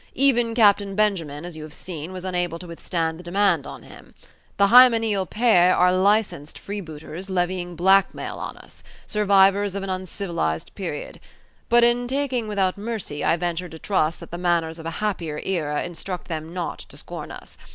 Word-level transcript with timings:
Even 0.15 0.55
Captain 0.55 0.95
Benjamin, 0.95 1.45
as 1.45 1.55
you 1.55 1.61
have 1.61 1.75
seen, 1.75 2.11
was 2.11 2.25
unable 2.25 2.57
to 2.57 2.65
withstand 2.65 3.19
the 3.19 3.23
demand 3.23 3.67
on 3.67 3.83
him. 3.83 4.15
The 4.57 4.69
hymeneal 4.69 5.27
pair 5.27 5.75
are 5.75 5.95
licensed 5.95 6.57
freebooters 6.57 7.29
levying 7.29 7.75
blackmail 7.75 8.37
on 8.39 8.57
us; 8.57 8.83
survivors 9.05 9.75
of 9.75 9.83
an 9.83 9.91
uncivilized 9.91 10.73
period. 10.73 11.19
But 11.69 11.83
in 11.83 12.07
taking 12.07 12.47
without 12.47 12.79
mercy, 12.79 13.23
I 13.23 13.35
venture 13.37 13.69
to 13.69 13.77
trust 13.77 14.19
that 14.21 14.31
the 14.31 14.39
manners 14.39 14.79
of 14.79 14.87
a 14.87 15.05
happier 15.05 15.39
era 15.43 15.83
instruct 15.83 16.29
them 16.29 16.51
not 16.51 16.79
to 16.79 16.97
scorn 16.97 17.29
us. 17.31 17.59